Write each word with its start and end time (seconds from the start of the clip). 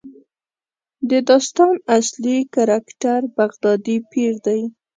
د 1.09 1.11
داستان 1.29 1.75
اصلي 1.97 2.37
کرکټر 2.53 3.19
بغدادي 3.37 3.97
پیر 4.11 4.33
دی. 4.45 4.61